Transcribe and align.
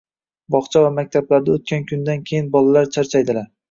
bog‘cha 0.55 0.81
va 0.85 0.89
maktabda 0.95 1.43
o‘tgan 1.59 1.87
kundan 1.95 2.27
keyin 2.33 2.53
bolalar 2.59 2.95
charchaydilar 2.99 3.53